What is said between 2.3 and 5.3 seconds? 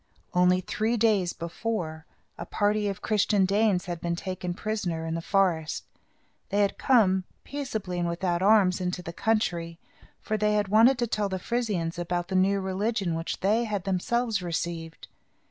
a party of Christian Danes had been taken prisoners in the